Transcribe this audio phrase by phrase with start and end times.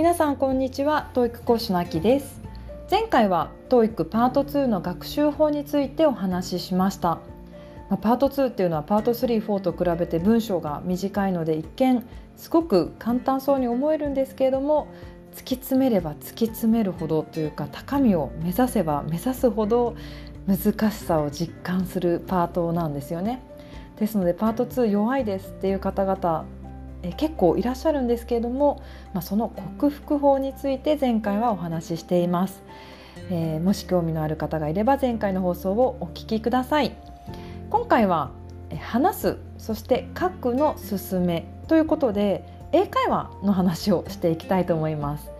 [0.00, 1.10] 皆さんこんにちは。
[1.12, 2.40] TOEIC 講師のあきです。
[2.90, 7.18] 前回は TOEIC パート2の学習法についてお話ししました。
[7.90, 12.02] まパート2っていうのはパート3、4と比べて文章が短いので一見
[12.34, 14.88] すごく簡単そうに思えるんですけれども
[15.34, 19.96] 突き詰めれば突き詰めるほどというか高みを目指せば目指すほど
[20.46, 23.42] 難しさを実感するパートなんですよね。
[23.98, 26.46] ですのでパート2弱いですっていう方々
[27.02, 28.82] え結構いらっしゃるんですけれども、
[29.14, 32.62] まあ、その克服法について前回はお話ししています、
[33.30, 36.92] えー、もし興味のある方がいれば前回の放送をお聞きください。
[37.70, 38.32] 今回は
[38.80, 45.30] 話すそして書くの勧めということで英会話の話をしていきたいと思います、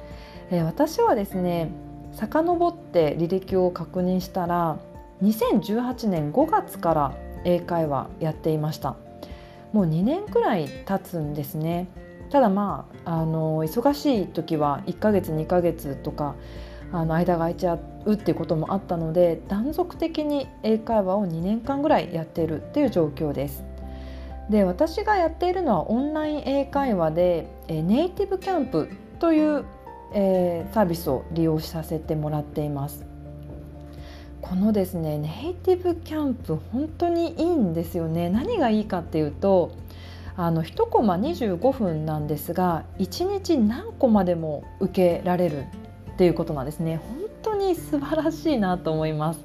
[0.53, 1.71] えー、私はですね
[2.13, 4.79] 遡って履歴を確認したら
[5.23, 7.15] 2018年5月から
[7.45, 8.97] 英会話やっていました。
[9.73, 11.89] もう2年くらい経つんですね
[12.31, 16.37] ただまああの忙しい時は1ヶ月2ヶ月とか
[16.93, 23.65] あの間が空いちゃうっていうこともあったので断続的に英会話を2年間ぐらいやっているっていう状況です。
[24.49, 28.89] で私がやっているのはオンライン英会話でえネイティブキャンプ
[29.21, 29.65] という、
[30.13, 33.10] えー、サービスを利用させてもらっています。
[34.43, 38.31] このですねネイティブキャンプ本当にいいんですよね。
[38.31, 39.73] 何がいいかっていうと
[40.37, 45.65] あの1コマ25分なんですが1日何コマでも受けられる
[46.13, 46.97] っていうことなんですね。
[46.97, 49.41] 本当に素晴らしいなと思います。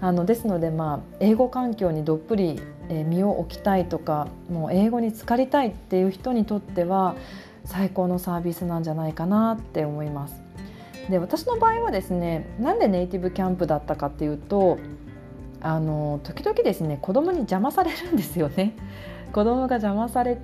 [0.00, 7.16] あのですのでまあ英語環境にどっぷり身を置きたいとかもう英語に浸かりたいっていう人にとっては
[7.64, 10.45] 最高のサービスなんじゃないかなって思います。
[11.10, 14.78] で私の場合はですねなんでネイティブキャンプだったかっていうと
[15.60, 18.74] あの時々ですね子供に邪魔されるんですよね。
[19.32, 20.38] 子供が邪魔され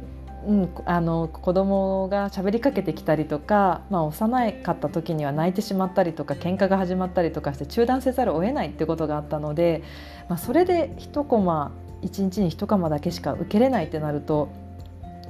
[0.45, 9.85] うん、あの子供が喋りかけてきたりとか、まあ、幼かった時には泣いてしまったりとか喧嘩が始まったりとかして中断せざるを得ないってことがあったので、
[10.29, 11.71] まあ、それで1コマ
[12.03, 14.49] 1日に1コマだけしか受けれないってなると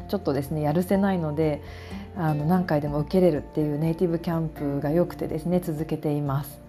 [0.08, 1.62] ちょっとですねやるせないので
[2.16, 6.60] あの何回でも受けれるっていうネイティブキャンプが良くてですね続けています。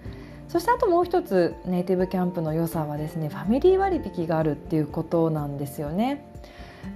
[0.47, 6.25] そしてあともう一つネイティブキャンプの良さはですねファミリー割引があるっていうことなんですよね。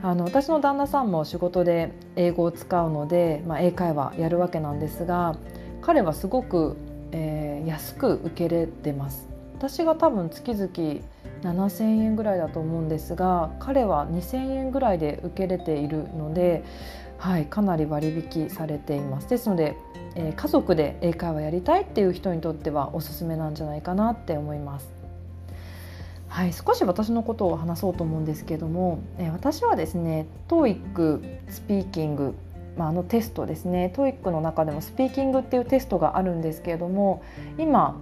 [0.03, 5.37] あの私の旦那さんも仕事で英語を使うので、まあ、英会話やるわけなんですが
[5.81, 6.75] 彼はすごく、
[7.13, 9.27] えー、安く受けれてます。
[9.57, 11.01] 私が多分月々
[11.41, 16.63] 7,000円ぐらいだと思うんですが彼は2,000円ぐらいで受けれているので
[17.17, 19.75] はい、かなり割引されていますですので、
[20.15, 24.87] えー、家族で英会話やりたいっていう人にとってはおすすめなんじゃないかなって思います。
[26.27, 32.35] はい、少し私のことを話そうと思うんですけども、えー、私はですね TOEIC スピーキング、
[32.77, 37.23] まあ、あのテストですね TOEIC の中でもスピーキングっていうテストがあるんですけれども
[37.57, 37.99] 今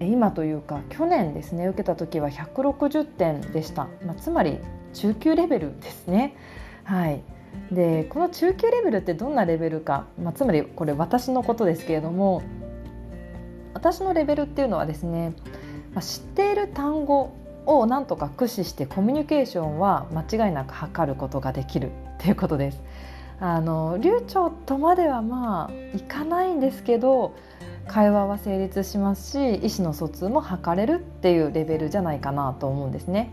[0.00, 4.58] 今というか去年ですね受けた時は160点でした、まあ、つまり
[4.94, 6.36] 中級レベルですね。
[6.84, 7.20] はい
[7.72, 12.42] でこの中級レベルってどんなレベルか、まあ、つまりこれ私のことですけれども
[13.74, 15.34] 私のレベルっていうのはですね、
[15.94, 17.32] まあ、知っている単語
[17.66, 22.82] をなんとか駆使してコミュニケーションは間違いなく測ることができるっていうことです。
[23.40, 27.34] あの流暢とまではまあいかないんですけど
[27.88, 33.30] 会話は成立しますし意思の疎通も図れるっていうレベルじゃないかなと思うんですね。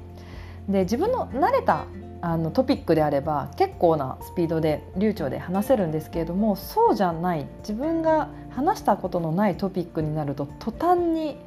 [0.67, 1.85] で自分の慣れた
[2.21, 11.37] あのトピックであれば結構なスピードで流暢で話せるんですけれどもそうじゃない自分が話したことのないトピックになると途端に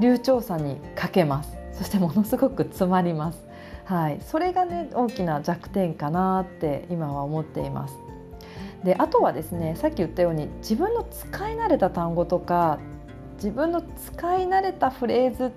[0.00, 1.56] 流暢さに欠けます。
[1.76, 3.44] そしてものすごく詰まります、
[3.84, 8.05] はい、それがね大きな弱点かなって今は思っています。
[8.84, 12.78] であとはですねさっき言ったように自分の使い慣れた単語とか
[13.36, 15.50] 自分の使い慣れたフレーズっ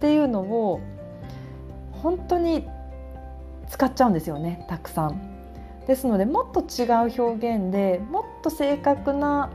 [0.00, 0.80] ていうのを
[1.92, 2.66] 本当に
[3.68, 5.30] 使っちゃうんですよねたくさん。
[5.86, 9.50] ですのでもっと違う表現でもっと正確な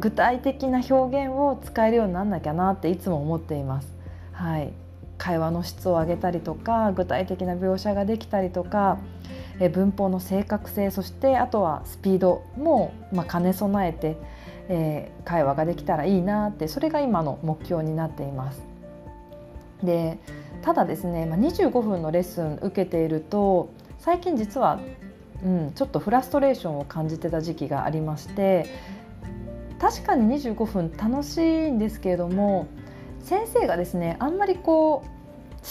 [0.00, 3.94] 具体的な表現を使えるようになんなきゃなっていつも思っています。
[4.32, 4.72] はい、
[5.18, 8.98] 会話の質を上げたりとか具体的な描写ができたりとか
[9.60, 14.16] え文法の正確性そしてあとはスピードも、まあ、兼ね備えて、
[14.68, 18.62] えー、会話ができたらいいなってそれが今の目標になっています。
[19.84, 20.18] で
[20.62, 24.78] ただですね、まあ、25分のレッスン受けていると最近実は、
[25.42, 28.66] うん、ちょっとフラストレーションを感じてた時期がありまして
[29.80, 32.66] 確かに25分楽しいんですけれども
[33.22, 35.20] 先生がですねあんまりこう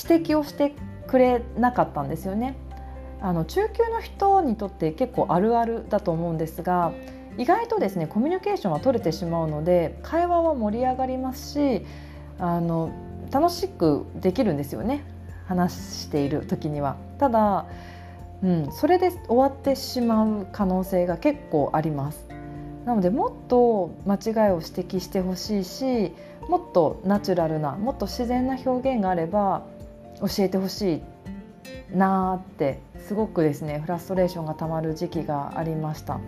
[0.09, 0.73] 指摘をして
[1.07, 2.55] くれなかったんですよね。
[3.21, 6.93] あの中級の人にとって結構あるあるだと思うんですが
[7.37, 11.85] 意外とですねコミュニケーションは取れてしまうので会話は盛り上がりますし
[12.37, 12.91] あの
[13.31, 15.03] 楽しくできるんですよね
[15.47, 16.95] 話している時には。
[17.17, 17.65] ただ、
[18.43, 22.27] うん、それで終わってしまう可能性が結構あります。
[22.85, 26.13] なのでもっと間違いを指摘してほしいし
[26.47, 29.63] もっとナチュラルなもっと自然な表現があれば
[30.21, 31.01] 教えてほしい
[31.93, 36.19] なーってすごくですねフラストレーションがたまる時期がありました。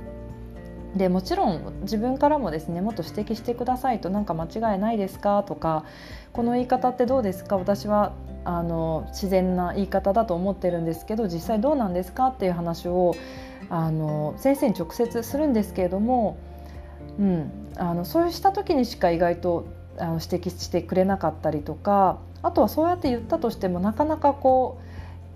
[0.96, 5.86] でもちろん自分からもですねもっと指摘してくださいと何か間違いないですかとか
[6.34, 7.58] この言い方ってどうですか？
[7.58, 8.12] 私は
[8.44, 13.16] あの自然な言い方だと思ってるんですけど実際どうなんですかっていう話を
[13.70, 16.38] あの先生に直接するんですけれども、
[17.20, 19.68] うん、あのそうした時にしか意外と
[19.98, 24.84] あの指摘してくれなかったりとかあとはそうやって言ったとしてもなかなかこう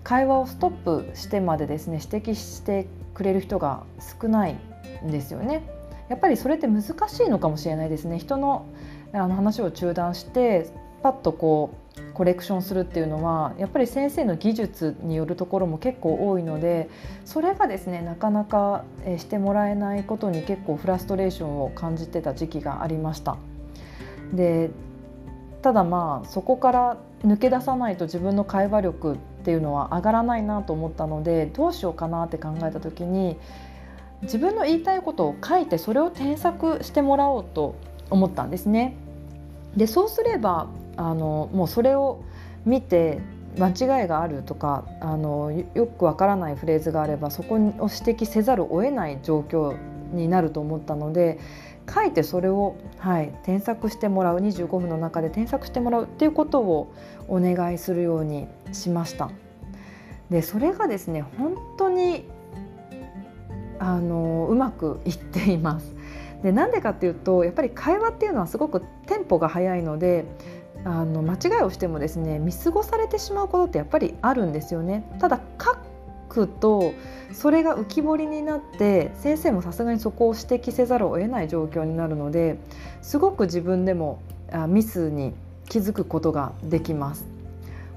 [0.06, 3.82] 会話をストップしてまでですね指摘してくれる人が
[4.20, 4.56] 少ない
[5.04, 5.68] んですよね。
[6.08, 8.20] やっぱりそれって難しいのかもしれないですね。
[8.20, 8.66] 人の
[9.12, 10.70] あの話を中断して
[11.02, 16.88] パッとこうコレクションするっていうのはやっぱり先生の技術によるところも結構多いので
[17.24, 18.84] それがですねなかなか
[19.18, 23.38] してもらえないことに結構フラストレーションを感じてた時期がありました。
[24.32, 24.70] で
[25.62, 33.36] ただまあそこから抜け出さないと自分の会話力っていうのは上がらないなと思ったのでどうしようかなって考えた時に
[34.22, 37.76] 自分の言いたいことを書いてそれを添削してもらおうと
[38.10, 38.96] 思ったんですね。
[39.76, 40.66] でそうすれば
[40.96, 42.22] あのもうそれを
[42.64, 43.20] 見て
[43.56, 49.76] 間違いがあるとかあのよくわからないフレーズがあればそこを指摘せざるを得ない状況
[50.12, 51.38] になると思ったので
[51.92, 56.92] 書いてそれを、はい、添削してもらう25分の中で添削してもらうっていうことを
[57.28, 59.30] お願いするようにしました。
[60.30, 62.24] でそれがですね本当に
[63.78, 65.94] あのうまくいっています。
[66.42, 70.24] でなんでかっていうとやっぱり会話っていうのはすごくテンポが速いので
[70.84, 75.08] あの間違いをしてもですね見過ごされてしまうことってやっぱりあるんですよね。
[75.18, 75.75] ただ書
[76.36, 76.92] くと
[77.32, 82.58] それが浮き彫りになって先生もさすがにそこを指摘せざるを得ない状況になるので
[83.00, 84.20] すごく自分でも
[84.68, 85.32] ミスに
[85.68, 87.26] 気づくことができます。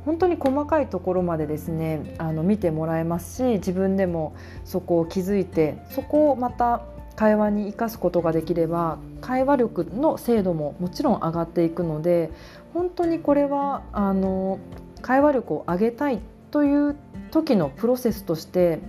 [0.05, 4.33] 本当に細かいところまでですねあの見てもらえますし自分でも
[4.63, 6.81] そこを気づいてそこをまた
[7.17, 12.31] 会話に生かすことができれば会話力の精度ももちろん上がっていくので
[12.73, 14.57] 本当にこれはあの
[15.01, 16.19] 会話力を上げたいっ
[16.51, 16.95] という
[17.31, 18.79] 時のプロセスとして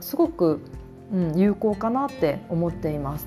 [0.00, 0.60] すごく、
[1.12, 3.26] うん、有効かなって思っています。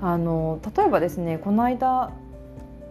[0.00, 2.12] あの例えばですねこの間、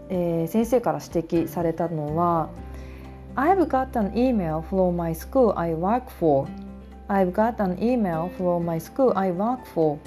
[0.10, 2.50] えー、先生から指摘されたのは
[3.36, 6.48] 「I've got an email from my school I work for」
[7.10, 10.00] 「I've got an email from my school I work for」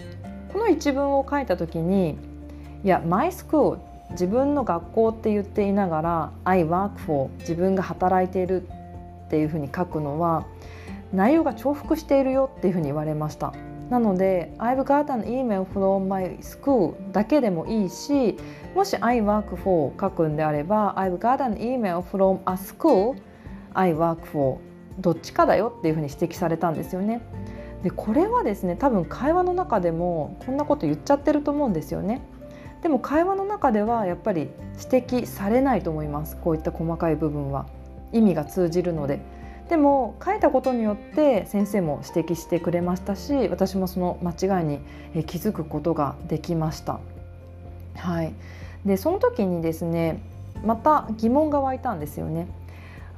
[0.52, 2.18] この一文を書いた時に
[2.82, 3.78] いや「my school」
[4.12, 8.66] 自分の学校って言っていながら「I work for」自分が働いている
[9.26, 10.46] っていうふうに書くのは
[11.12, 13.52] 内容が重複しているよっていうふうに言われました
[13.90, 18.36] なので「I've got an email from my school」だけでもいいし
[18.74, 23.16] もし「I work for」書くんであれば「I've got an email from a school
[23.74, 24.58] I work for」
[24.98, 27.20] どっちかだよっていうふうに指摘されたんですよね。
[27.82, 32.22] でこれはですね多分会話の中でもこんなこと言っちゃってると思うんですよね。
[32.82, 34.50] でも会話の中ではやっぱり
[34.90, 37.66] 指摘されないと思いますこういった細かい部分は。
[38.12, 39.20] 意味が通じるので
[39.68, 44.80] でも書いたことによって先生も指摘してくれましたし私もその間違いに
[45.24, 47.00] 気づくことができました。
[47.96, 48.32] はい、
[48.84, 50.20] でその時にですね
[50.64, 52.46] また疑問が湧いたんですよね。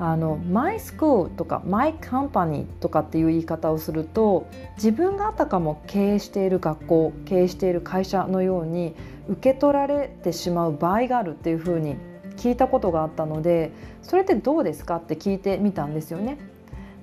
[0.00, 8.94] あの My School とか My Company とかっていう言い方をすると自分があたかも経営している学校経営している会社のように
[9.28, 11.96] 受け取られてしまう場合があるっていうふうに
[12.38, 16.38] 聞いたことがあったのでそれってどうですかって聞いてみたんですよね。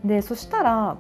[0.04, 0.98] でそしたら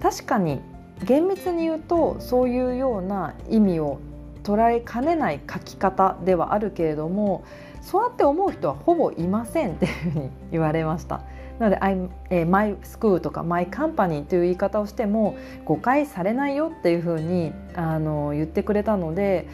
[0.00, 0.60] 確かに
[1.04, 3.98] 厳密に言うとそういうような意味を
[4.44, 7.44] 捉えかねない書き方ではあるけれども
[7.80, 11.22] そうやって思う人はほぼいませんっていうふうに言われました。
[11.58, 11.80] なので
[12.30, 19.46] 「えー、My School」とか「My Company」という言い方をしても誤解されないよっていうふうにあの言ってくれたので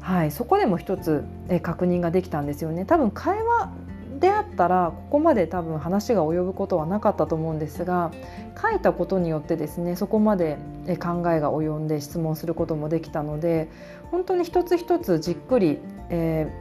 [0.00, 2.84] はい、そこでも一つ、え確認ができたんですよね。
[2.84, 3.72] 多分会話
[4.20, 8.12] であったらここまで多分話が及ぶことはなかったと思うんですが
[8.60, 13.70] 書いたことによってですねそこまで考えが及んで質問することもできたので
[14.10, 15.78] 本当に一つ一つじっくり、
[16.10, 16.52] え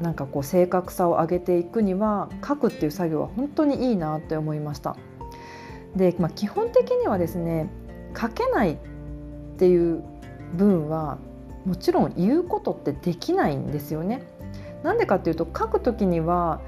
[0.00, 4.96] ー、なんかこう正確さを上げていくには書くっていう作業は本当にいいなって思いました。
[5.94, 7.68] で、まあ、基本的にはですね
[8.20, 8.76] 書けないっ
[9.56, 10.02] ていう
[10.54, 11.18] 文は
[11.64, 14.22] もちろん言うことってできないんですよね。
[14.82, 16.60] なんでかっていうと書く時には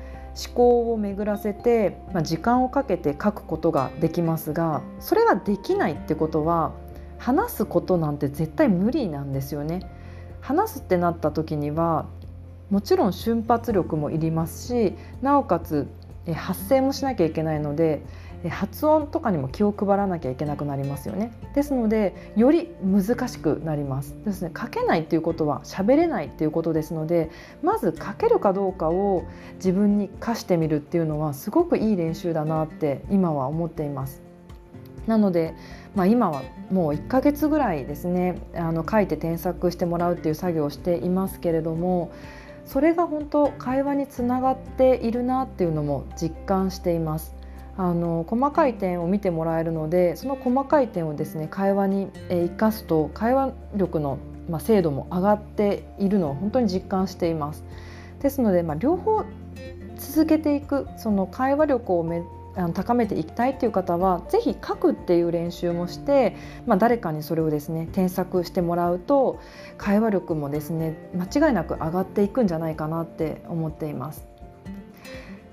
[0.46, 6.72] 思考を巡らせて、まあ、時間をかけて書くことができますがそれができないってことは
[7.18, 9.90] 話すことなんて絶対無理なんですよね。
[10.40, 12.06] 話すってなった時には
[12.70, 15.88] もちろん瞬発力もいりますしなおかつ
[16.34, 18.02] 発声もしなきゃいけないので
[18.48, 21.32] 発音とかにも気を配らなきゃいけなくなりますよね。
[21.54, 24.14] ですのでより難しくなります。
[24.24, 27.30] ですね書けないっていうことは喋れないっていうことですので
[27.62, 29.24] まず書けるかどうかを
[29.56, 34.22] 自分に課してみるっていうのはすごくいい練習だなって今は思っています。
[35.06, 35.54] なので、
[35.94, 42.10] まあ、今はもう1ヶ月ぐらいですねあの書いて添削してもらうっていう作業をしていますけれども
[42.64, 47.34] それが本当会話につながっているなっていうのも実感しています。
[47.78, 54.18] あの細かい点を見てもらえるのでその細かい点をですね会話に生かすと会話力の、
[54.48, 57.64] ま、精度も上がっているのを本当に実感しています。
[58.20, 59.24] ですので、まあ、両方
[59.98, 62.22] 続けていくその会話力をめ
[62.56, 66.34] あの高めていきたいという方は是非書くっていう練習もして、
[66.66, 69.40] まあ、誰かにそれをですね添削してもらうと
[69.76, 74.26] 会話力もですね間違いなく上がっていくんじゃないかなって思っています。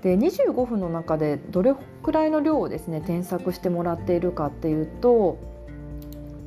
[0.04, 5.38] で25分の中でどれくらいの量をですね添削してもらっているかっていうと、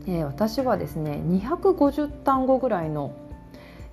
[0.05, 3.15] えー、私はですね250単語ぐらいの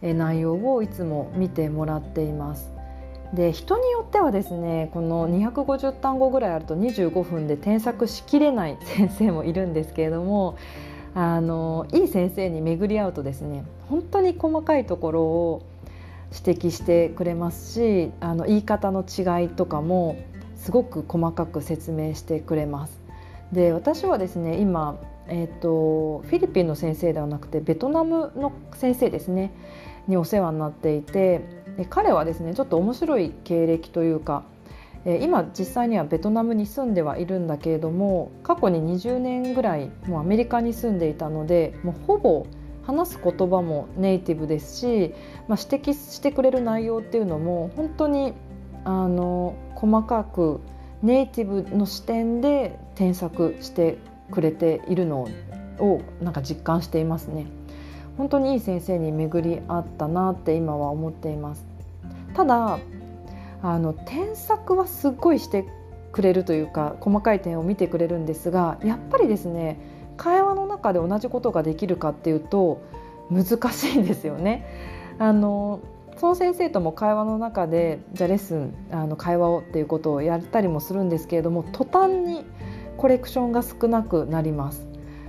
[0.02, 2.74] 内容をいつも見てもらっています。
[3.32, 10.56] で人によってはですねこの250単語ぐらいあると25分で添削しきれない 先生もいるんですけれども
[11.14, 15.62] あのいい先生に巡り合うとですね本当に細かいところを
[16.32, 20.16] 指摘してくれますしあの言い方の違いとかも
[20.56, 23.00] すごく細かく説明してくれます。
[23.52, 29.52] で私はですね今、えーと、フィリピンの先生ではなくてベトナムの先生ですね
[30.08, 31.42] にお世話になっていて
[31.90, 34.44] 彼はですねちょっと面白い経歴というか
[35.04, 42.46] 今実際にはベトナムに住んではいるんだけれども過去に20年ぐらいもうアメリカに住んでいたのでもうほぼ
[42.86, 45.14] 話す言葉もネイティブですし、
[45.48, 48.32] まあ、指摘してくれる内容っていうのも本当に
[48.84, 50.60] あの細かく
[51.02, 53.98] ネイティブの視点で添削して
[54.30, 55.28] くれているの
[55.78, 57.46] をなんか実感していますね。
[58.16, 61.66] 本当にいい先生に巡り合ったなって今は思っています
[62.34, 62.78] ただ
[63.62, 65.64] あの添削はすっごいして
[66.12, 69.78] くれるというか細かい点を見てくれるんですがやっぱりですね
[70.16, 72.80] 会話の中で同じことができるかっていうと
[73.30, 74.66] 難しいんですよね。
[75.18, 75.80] あの
[76.16, 82.44] その先生とも会話の中でじゃあレッスンあの会話をっていうことをやったりもするんですけれども途端に
[82.96, 84.86] コレクションが少なくなります。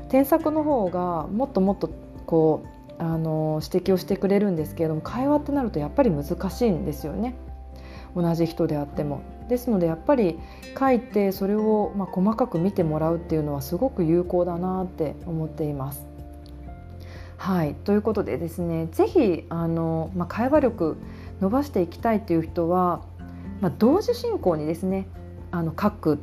[0.10, 1.89] 添削の方がもっともっと
[2.25, 7.36] こうあの指摘をしてくれるんですけれども会話ってなるとやっぱり難しいんですよね
[8.15, 9.22] 同じ人であっても。
[9.48, 10.39] ですのでやっぱり
[10.77, 16.07] 書いてそれをま細かく見てもらうっていうのはすごく有効だなって思っています。
[17.38, 20.98] はいということでですね是非あの、まあ、会話力
[21.41, 23.01] 伸ばしていきたいという人は、
[23.62, 25.07] まあ、同時進行にですね
[25.51, 26.19] あの書く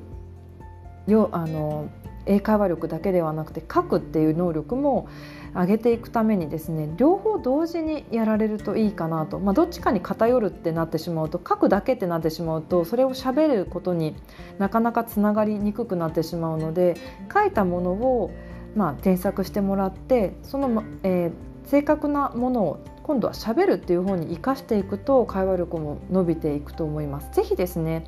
[1.06, 1.88] よあの
[2.26, 5.08] 英会話力だけではなくて書くっていう能力も
[5.54, 14.14] 上げていくためにですね両方同時にやられるといいかなと、まあ、どっちかに偏るってなってしまうと書くだけってなってしまうとそれをしゃべることに
[14.58, 16.96] なかなかつながりにくくなってしまうので
[17.32, 18.30] 書いたものを
[18.74, 27.30] まあ添削してもらってその、えー、正確なものを今度はしゃべるっていう方に生かしていくと会話力も伸びていくと思います。
[27.32, 28.04] ぜひですね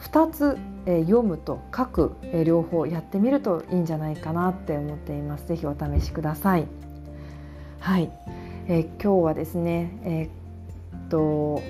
[0.00, 5.46] 2つ、え読むと書く、え両方やってみるといいんじゃないかなって思っています。
[5.46, 6.66] ぜひお試しください。
[7.80, 8.10] はい、
[8.68, 11.62] えー、今日はですね、えー、っと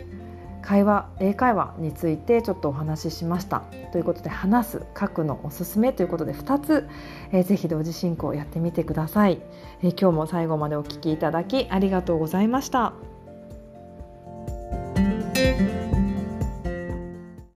[0.63, 6.89] 会話英会話についてちょっとお話ししましたということで話す書くのおすすめということで2つ、
[7.33, 9.41] えー、ぜひ同時進行やってみてください、
[9.83, 13.10] えー、今日も最後までお聞きいただきありがとうございました。